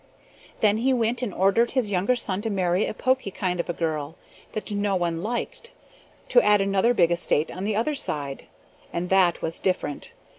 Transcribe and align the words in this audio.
"Then 0.61 0.77
he 0.77 0.93
went 0.93 1.21
and 1.21 1.31
ordered 1.31 1.73
his 1.73 1.91
younger 1.91 2.15
son 2.15 2.41
to 2.41 2.49
marry 2.49 2.87
a 2.87 2.93
poky 2.95 3.29
kind 3.29 3.59
of 3.59 3.69
a 3.69 3.73
girl, 3.73 4.15
that 4.53 4.71
no 4.71 4.95
one 4.95 5.21
liked, 5.21 5.69
to 6.29 6.41
add 6.41 6.59
another 6.59 6.95
big 6.95 7.11
estate 7.11 7.51
on 7.51 7.65
the 7.65 7.75
other 7.75 7.93
side, 7.93 8.47
and 8.91 9.09
that 9.11 9.43
was 9.43 9.59
different. 9.59 10.11